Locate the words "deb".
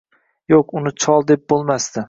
1.33-1.47